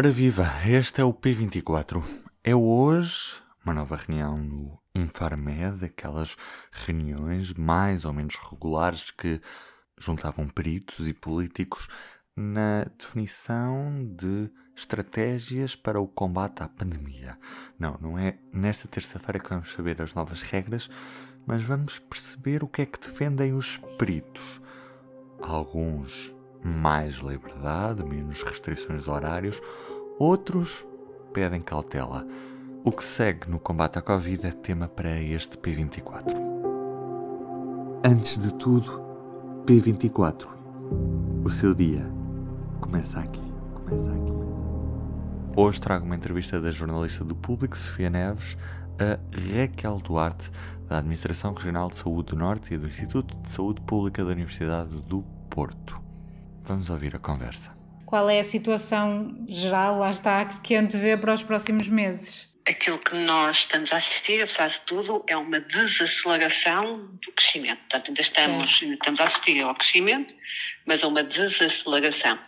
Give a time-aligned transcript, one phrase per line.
[0.00, 2.02] Ora viva, este é o P24.
[2.42, 6.38] É hoje uma nova reunião no Infarmed, aquelas
[6.72, 9.42] reuniões mais ou menos regulares que
[9.98, 11.86] juntavam peritos e políticos
[12.34, 17.38] na definição de estratégias para o combate à pandemia.
[17.78, 20.88] Não, não é nesta terça-feira que vamos saber as novas regras,
[21.46, 24.62] mas vamos perceber o que é que defendem os peritos.
[25.42, 26.32] Alguns
[26.62, 29.60] mais liberdade, menos restrições de horários,
[30.18, 30.86] outros
[31.32, 32.26] pedem cautela.
[32.84, 36.34] O que segue no combate à Covid é tema para este P24.
[38.04, 39.02] Antes de tudo,
[39.66, 40.48] P24.
[41.44, 42.10] O seu dia
[42.80, 43.52] começa aqui.
[43.74, 44.32] Começa aqui.
[45.56, 48.56] Hoje trago uma entrevista da jornalista do Público, Sofia Neves,
[48.98, 49.18] a
[49.58, 50.50] Raquel Duarte,
[50.88, 54.96] da Administração Regional de Saúde do Norte e do Instituto de Saúde Pública da Universidade
[55.02, 56.09] do Porto.
[56.70, 57.72] Vamos ouvir a conversa.
[58.06, 62.48] Qual é a situação geral, lá está, que antevê para os próximos meses?
[62.68, 67.78] Aquilo que nós estamos a assistir, apesar de tudo, é uma desaceleração do crescimento.
[67.78, 70.34] Portanto, ainda estamos, ainda estamos a assistir ao crescimento,
[70.86, 72.38] mas a uma desaceleração.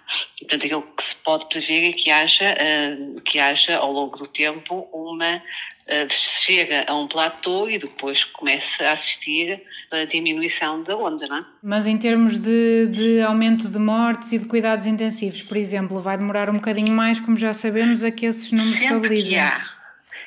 [0.41, 4.17] E, portanto, aquilo que se pode prever é que haja, uh, que haja ao longo
[4.19, 10.83] do tempo uma uh, chega a um platô e depois começa a assistir a diminuição
[10.83, 11.45] da onda, não é?
[11.63, 16.17] Mas em termos de, de aumento de mortes e de cuidados intensivos, por exemplo, vai
[16.17, 19.31] demorar um bocadinho mais, como já sabemos, a que esses números Sempre estabilizem.
[19.31, 19.72] Que há,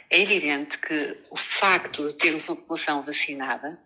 [0.09, 3.80] é evidente que o facto de termos uma população vacinada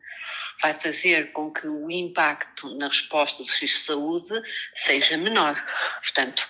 [0.62, 4.42] vai fazer com que o impacto na resposta do serviço de saúde
[4.76, 5.56] seja menor.
[6.02, 6.48] Portanto,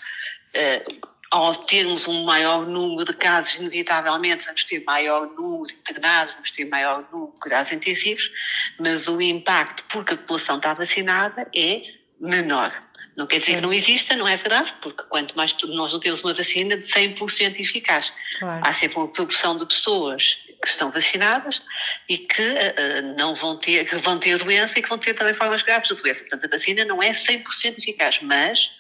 [0.54, 0.84] eh,
[1.32, 6.52] ao termos um maior número de casos, inevitavelmente vamos ter maior número de internados, vamos
[6.52, 8.32] ter maior número de cuidados intensivos,
[8.80, 12.74] mas o impacto, porque a população está vacinada, é menor.
[13.16, 16.24] Não quer dizer que não exista, não é verdade, porque quanto mais nós não temos
[16.24, 18.14] uma vacina de 100% eficaz.
[18.40, 18.62] Claro.
[18.66, 21.62] Há sempre uma proporção de pessoas que estão vacinadas
[22.08, 25.34] e que uh, não vão ter, que vão ter doença e que vão ter também
[25.34, 26.22] formas graves de doença.
[26.22, 28.72] Portanto, a vacina não é 100% eficaz, mas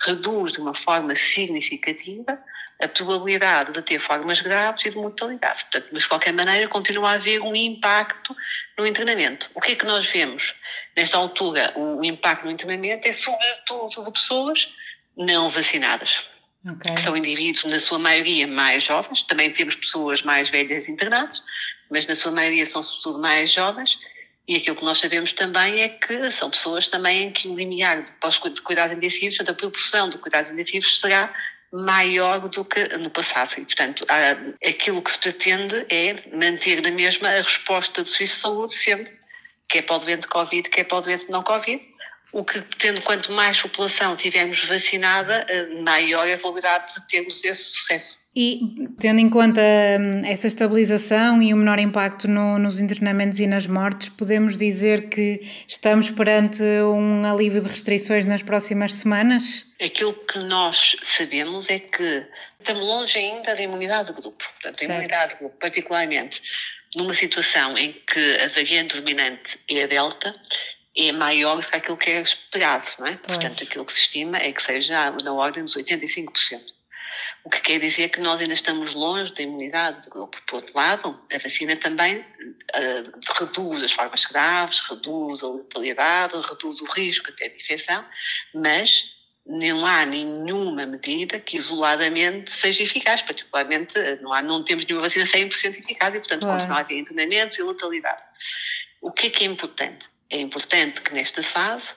[0.00, 2.38] reduz de uma forma significativa
[2.80, 5.64] a probabilidade de ter formas graves e de mortalidade.
[5.64, 8.36] Portanto, mas de qualquer maneira continua a haver um impacto
[8.76, 9.50] no internamento.
[9.54, 10.54] O que é que nós vemos?
[10.96, 14.72] Nesta altura, o impacto no internamento é sobretudo de pessoas
[15.16, 16.26] não vacinadas.
[16.64, 16.94] Okay.
[16.94, 19.22] Que são indivíduos, na sua maioria, mais jovens.
[19.22, 21.42] Também temos pessoas mais velhas internadas,
[21.90, 23.98] mas na sua maioria são sobretudo mais jovens.
[24.46, 28.02] E aquilo que nós sabemos também é que são pessoas também em que o limiar
[28.02, 31.32] de, de cuidados intensivos, portanto, a proporção de cuidados intensivos será
[31.72, 33.52] maior do que no passado.
[33.58, 38.36] E, portanto, há, aquilo que se pretende é manter na mesma a resposta do Serviço
[38.36, 39.18] de Saúde sempre,
[39.68, 41.86] quer para o doente Covid, quer para o doente não Covid.
[42.32, 45.46] O que pretende, quanto mais população tivermos vacinada,
[45.82, 48.18] maior é a probabilidade de termos esse sucesso.
[48.40, 48.60] E
[49.00, 53.66] tendo em conta hum, essa estabilização e o menor impacto no, nos internamentos e nas
[53.66, 59.66] mortes, podemos dizer que estamos perante um alívio de restrições nas próximas semanas?
[59.82, 62.28] Aquilo que nós sabemos é que
[62.60, 64.44] estamos longe ainda da imunidade do grupo.
[64.52, 66.40] Portanto, a imunidade do grupo, particularmente
[66.94, 70.32] numa situação em que a variante dominante é a delta,
[70.96, 73.18] é maior do que aquilo que é esperado, não é?
[73.20, 73.36] Pois.
[73.36, 76.77] Portanto, aquilo que se estima é que seja na ordem dos 85%.
[77.44, 80.36] O que quer dizer que nós ainda estamos longe da imunidade do grupo.
[80.46, 86.80] Por outro lado, a vacina também uh, reduz as formas graves, reduz a letalidade, reduz
[86.80, 88.04] o risco até de infecção,
[88.52, 89.16] mas
[89.46, 95.24] não há nenhuma medida que isoladamente seja eficaz, particularmente não, há, não temos nenhuma vacina
[95.24, 96.58] 100% eficaz e, portanto, Claro.
[96.58, 98.22] continua a haver internamentos e letalidade.
[99.00, 100.06] O que é que é importante?
[100.28, 101.88] É importante que nesta fase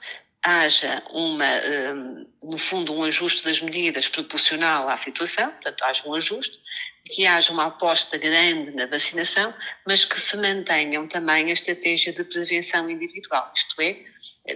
[0.44, 6.16] haja uma, hum, no fundo, um ajuste das medidas proporcional à situação, portanto, haja um
[6.16, 6.60] ajuste,
[7.06, 9.54] que haja uma aposta grande na vacinação,
[9.86, 13.98] mas que se mantenham também a estratégia de prevenção individual, isto é,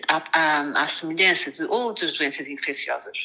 [0.07, 3.17] à, à, semelhança de outras doenças infecciosas.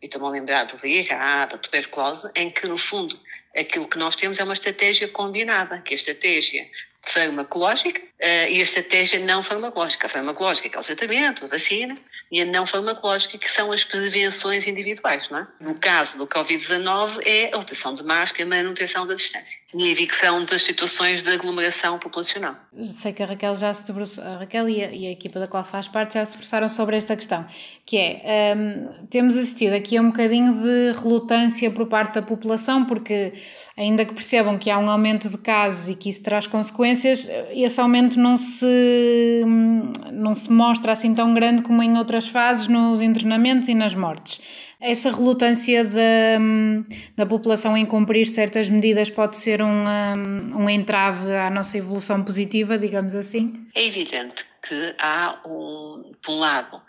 [0.00, 3.18] E estou-me a lembrar do VIH, da tuberculose, em que, no fundo,
[3.56, 6.68] aquilo que nós temos é uma estratégia combinada, que é a estratégia
[7.06, 10.06] farmacológica uh, e a estratégia não farmacológica.
[10.06, 11.96] A farmacológica que é o tratamento, a vacina,
[12.30, 15.46] e a não farmacológica que são as prevenções individuais, não é?
[15.60, 19.90] No caso do Covid-19 é a utilização de máscara, a manutenção da distância e a
[19.90, 22.56] evicção das situações de aglomeração populacional.
[22.82, 25.46] Sei que a Raquel já se debruçou, a Raquel e a, e a equipa da
[25.46, 27.46] qual faz parte já se debruçaram sobre esta questão,
[27.84, 32.84] que é, hum, temos assistido aqui a um bocadinho de relutância por parte da população,
[32.84, 33.34] porque
[33.76, 37.80] ainda que percebam que há um aumento de casos e que isso traz consequências, esse
[37.80, 43.02] aumento não se, hum, não se mostra assim tão grande como em outras fases nos
[43.02, 44.40] internamentos e nas mortes.
[44.80, 46.38] Essa relutância da,
[47.16, 49.84] da população em cumprir certas medidas pode ser um,
[50.56, 53.66] um entrave à nossa evolução positiva, digamos assim?
[53.74, 56.80] É evidente que há, um, por um lado,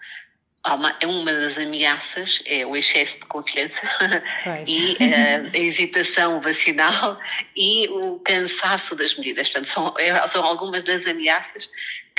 [0.67, 3.81] uma, é uma das ameaças é o excesso de confiança
[4.67, 7.19] e uh, a hesitação vacinal
[7.55, 9.49] e o cansaço das medidas.
[9.49, 11.69] Portanto, são, é, são algumas das ameaças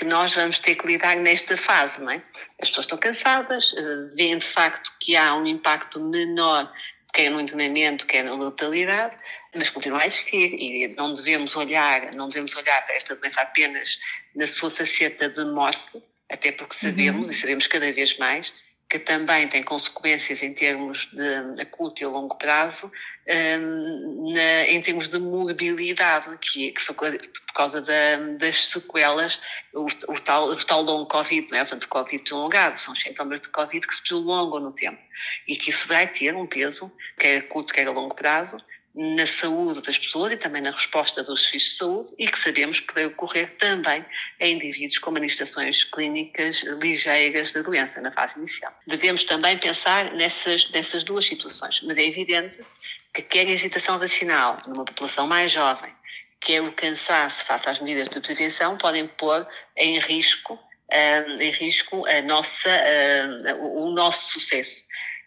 [0.00, 2.22] que nós vamos ter que lidar nesta fase, não é?
[2.58, 6.72] As pessoas estão cansadas, uh, veem de facto que há um impacto menor
[7.12, 9.14] quer no internamento, quer na letalidade,
[9.54, 13.98] mas continua a existir e não devemos olhar, não devemos olhar para esta doença apenas
[14.34, 17.32] na sua faceta de morte, até porque sabemos, uhum.
[17.32, 18.54] e sabemos cada vez mais,
[18.90, 22.90] que também tem consequências em termos de, a curto e longo prazo,
[23.28, 29.40] um, na, em termos de mobilidade, que, que por causa da, das sequelas,
[29.72, 31.60] o, o, tal, o tal longo Covid, não é?
[31.60, 35.00] portanto, Covid prolongado, são sintomas de Covid que se prolongam no tempo
[35.46, 38.56] e que isso vai ter um peso, quer a curto, quer a longo prazo,
[38.94, 42.80] na saúde das pessoas e também na resposta dos serviços de saúde e que sabemos
[42.80, 44.04] que pode ocorrer também
[44.40, 48.72] em indivíduos com manifestações clínicas ligeiras da doença na fase inicial.
[48.86, 52.58] Devemos também pensar nessas, nessas duas situações, mas é evidente
[53.14, 55.92] que quer a hesitação vacinal numa população mais jovem,
[56.40, 59.46] quer o cansaço face às medidas de prevenção podem pôr
[59.76, 60.58] em risco,
[60.90, 62.70] um, em risco a nossa,
[63.58, 64.82] um, o nosso sucesso.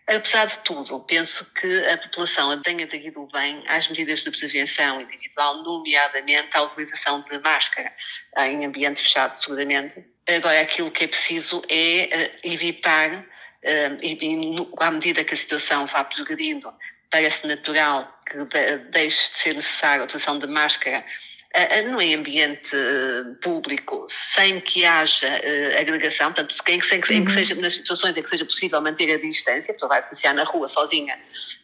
[0.07, 5.63] Apesar de tudo, penso que a população tenha aderido bem às medidas de prevenção individual,
[5.63, 7.94] nomeadamente à utilização de máscara
[8.38, 10.03] em ambiente fechado, seguramente.
[10.27, 13.25] Agora, aquilo que é preciso é eh, evitar,
[13.61, 16.73] eh, e à medida que a situação vá progredindo,
[17.09, 18.44] parece natural que
[18.91, 21.05] deixe de ser necessária a utilização de máscara
[21.85, 27.25] no ambiente eh, público, sem que haja uh, agregação, portanto, sem, sem uhum.
[27.25, 30.33] que seja, nas situações em que seja possível manter a distância, a pessoa vai passear
[30.33, 31.15] na rua sozinha,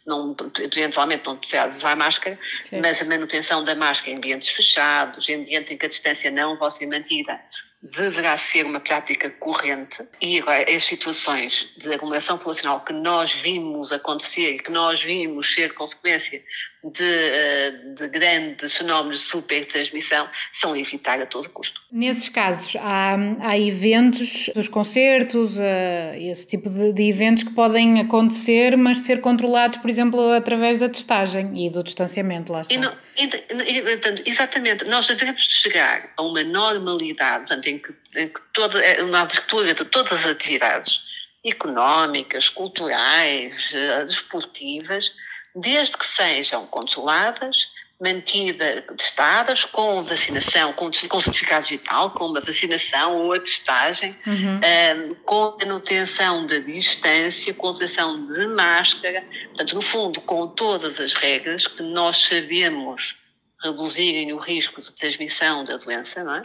[0.06, 2.80] não, eventualmente não precisa usar máscara, Sim.
[2.80, 6.56] mas a manutenção da máscara em ambientes fechados, em ambientes em que a distância não
[6.56, 7.40] vai ser mantida,
[7.82, 13.90] deverá ser uma prática corrente e agora as situações de aglomeração populacional que nós vimos
[13.90, 16.42] acontecer e que nós vimos ser consequência
[16.82, 21.80] de, eh, de grandes fenómenos de supertransmissão são evitar a todo custo.
[21.92, 28.00] Nesses casos, há, há eventos, os concertos, uh, esse tipo de, de, eventos que podem
[28.00, 32.72] acontecer, mas ser controlados, por exemplo, através da testagem e do distanciamento, lá está.
[32.72, 38.28] E não, e, portanto, exatamente, nós devemos chegar a uma normalidade, portanto, em que, em
[38.28, 41.00] que toda, é uma abertura de todas as atividades
[41.44, 45.14] económicas, culturais, eh, desportivas,
[45.54, 47.68] desde que sejam controladas,
[48.00, 55.10] mantidas, testadas com vacinação, com, com certificado digital, com uma vacinação ou a testagem, uhum.
[55.10, 61.12] um, com manutenção da distância, com utilização de máscara, portanto, no fundo, com todas as
[61.12, 63.16] regras que nós sabemos
[63.62, 66.42] reduzirem o risco de transmissão da doença, não é?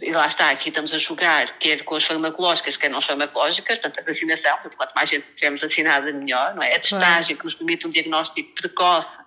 [0.00, 4.00] E lá está, aqui estamos a jogar, quer com as farmacológicas, quer não farmacológicas, portanto,
[4.00, 6.74] a vacinação, portanto, quanto mais gente tivermos vacinada, melhor, não é?
[6.74, 9.18] A testagem que nos permite um diagnóstico precoce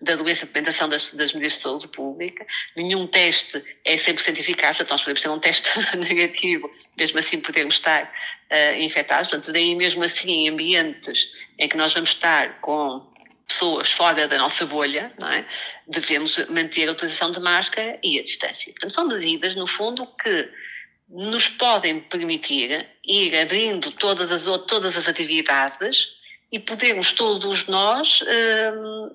[0.00, 2.46] da doença, de implementação das, das medidas de saúde pública.
[2.76, 7.74] Nenhum teste é 100% eficaz, portanto, nós podemos ter um teste negativo, mesmo assim podermos
[7.74, 9.28] estar uh, infectados.
[9.28, 13.06] Portanto, daí mesmo assim, em ambientes em que nós vamos estar com
[13.48, 15.44] pessoas fora da nossa bolha, não é?
[15.88, 18.72] devemos manter a utilização de máscara e a distância.
[18.72, 20.48] Portanto, são medidas, no fundo, que
[21.08, 26.10] nos podem permitir ir abrindo todas as, todas as atividades
[26.52, 29.10] e podermos todos nós hum,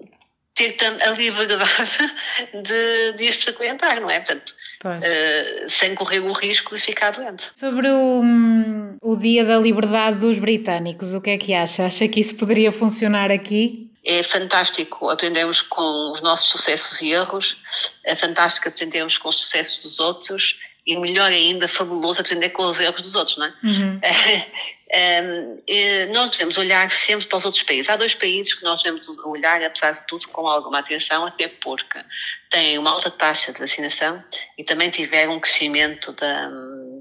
[0.55, 2.13] ter a liberdade
[2.63, 4.19] de, de as frequentar, não é?
[4.19, 4.55] Portanto,
[4.85, 7.43] uh, sem correr o risco de ficar doente.
[7.53, 11.85] Sobre o, hum, o Dia da Liberdade dos Britânicos, o que é que acha?
[11.85, 13.92] Acha que isso poderia funcionar aqui?
[14.05, 17.57] É fantástico aprendermos com os nossos sucessos e erros,
[18.03, 22.79] é fantástico aprendermos com os sucessos dos outros e melhor ainda, fabuloso aprender com os
[22.79, 23.53] erros dos outros, não é?
[23.63, 24.01] Uhum.
[26.09, 27.89] um, nós devemos olhar sempre para os outros países.
[27.89, 32.03] Há dois países que nós devemos olhar, apesar de tudo, com alguma atenção, até porque
[32.49, 34.21] têm uma alta taxa de vacinação
[34.57, 36.49] e também tiveram um crescimento da,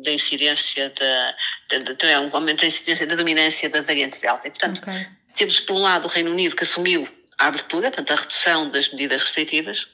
[0.04, 1.34] da incidência, da,
[1.78, 4.46] da, da, um aumento da incidência da dominância da variante Delta.
[4.46, 7.08] E, portanto, okay temos, por um lado, o Reino Unido que assumiu
[7.38, 9.88] a abertura, portanto, a redução das medidas restritivas.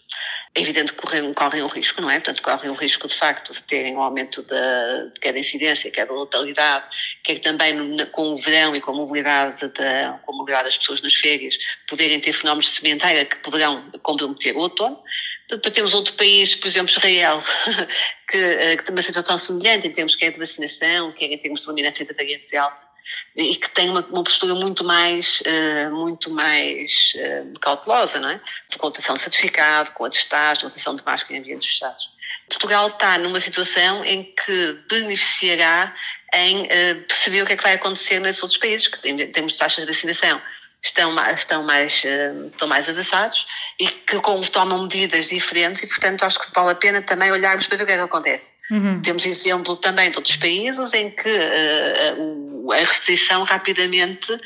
[0.54, 2.18] É evidente que correm, correm um risco, não é?
[2.20, 5.90] Portanto, correm o risco, de facto, de terem um aumento da, de quer da incidência,
[5.90, 6.86] quer da letalidade,
[7.22, 11.00] quer também com o verão e com a mobilidade, da, com a mobilidade das pessoas
[11.00, 15.00] nas férias, poderem ter fenómenos de sementeira que poderão comprometer o outono.
[15.48, 17.42] Depois temos outro país, por exemplo, Israel,
[18.28, 21.60] que, eh, que tem uma situação semelhante em termos quer de vacinação, quer em termos
[21.60, 22.87] de eliminação da variante delta
[23.36, 28.40] e que tem uma, uma postura muito mais, uh, muito mais uh, cautelosa, não é?
[28.76, 31.68] Com a obtenção de certificado, com a testagem, com a obtenção de máscara em ambientes
[31.68, 32.10] fechados.
[32.48, 35.94] Portugal está numa situação em que beneficiará
[36.34, 39.52] em uh, perceber o que é que vai acontecer nesses outros países, que em termos
[39.52, 40.40] de taxas de vacinação
[40.82, 42.04] estão, estão, mais,
[42.52, 43.46] estão mais avançados
[43.78, 47.66] e que como tomam medidas diferentes e, portanto, acho que vale a pena também olharmos
[47.66, 48.50] para ver o que é que acontece.
[48.70, 49.00] Uhum.
[49.00, 54.38] Temos exemplo também de outros países em que uh, a restrição rapidamente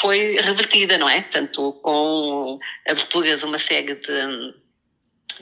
[0.00, 1.22] foi revertida, não é?
[1.22, 4.54] Portanto, com a abertura de uma série de,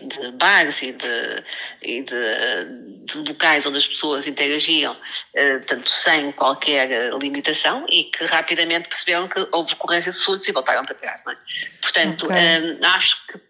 [0.07, 1.45] de bares e, de,
[1.83, 8.25] e de, de, locais onde as pessoas interagiam, uh, portanto, sem qualquer limitação e que
[8.25, 11.37] rapidamente perceberam que houve ocorrência de surtos e voltaram para trás, não é?
[11.81, 12.73] Portanto, okay.
[12.73, 13.49] uh, acho que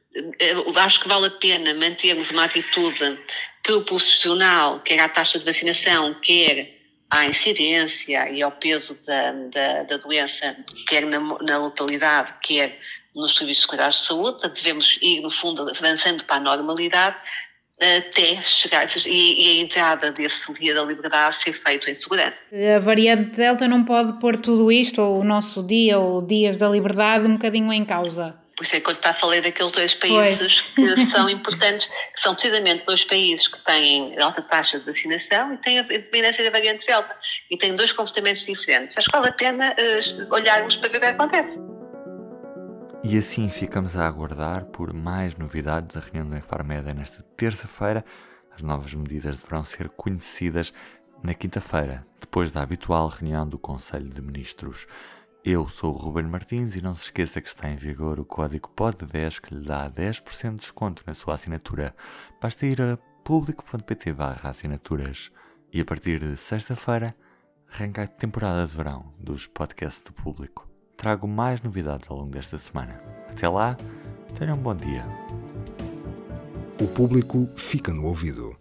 [0.77, 3.19] acho que vale a pena mantermos uma atitude
[3.63, 6.78] proporcional, quer à taxa de vacinação, quer
[7.11, 12.79] à incidência e ao peso da, da, da doença, quer na, na, localidade, quer
[13.15, 17.17] nos serviços de cuidados de saúde, devemos ir, no fundo, avançando para a normalidade
[17.81, 22.43] até chegar e, e a entrada desse dia da liberdade ser feito em segurança.
[22.77, 26.69] A variante Delta não pode pôr tudo isto, ou o nosso dia, ou dias da
[26.69, 28.35] liberdade, um bocadinho em causa.
[28.59, 30.95] Por isso é que eu está a falar daqueles dois países pois.
[30.95, 35.59] que são importantes, que são precisamente dois países que têm alta taxa de vacinação e
[35.59, 37.15] têm a dominância da variante Delta.
[37.49, 38.99] E têm dois comportamentos diferentes.
[38.99, 41.61] Acho que vale a pena uh, olharmos para ver o que acontece.
[43.05, 45.97] E assim ficamos a aguardar por mais novidades.
[45.97, 48.05] A reunião do Infarmed é nesta terça-feira.
[48.53, 50.75] As novas medidas deverão ser conhecidas
[51.23, 54.89] na quinta-feira, depois da habitual reunião do Conselho de Ministros.
[55.51, 58.69] Eu sou o Ruben Martins e não se esqueça que está em vigor o código
[58.77, 61.97] POD10 que lhe dá 10% de desconto na sua assinatura.
[62.39, 65.33] Basta ir a público.pt assinaturas
[65.73, 67.17] e a partir de sexta-feira
[67.73, 70.69] arranca a temporada de verão dos podcasts do público.
[70.99, 73.03] Trago mais novidades ao longo desta semana.
[73.31, 73.75] Até lá,
[74.39, 75.03] tenham um bom dia.
[76.79, 78.55] O público fica no ouvido.